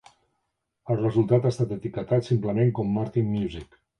El 0.93 0.97
resultat 1.01 1.45
ha 1.45 1.51
estat 1.55 1.75
etiquetat 1.77 2.27
simplement 2.31 2.75
com 2.79 2.91
Martin 2.99 3.31
Music. 3.37 3.81